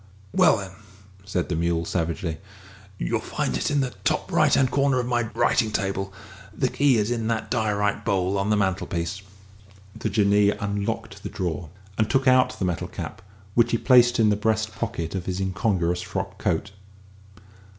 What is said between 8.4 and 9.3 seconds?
the mantelpiece."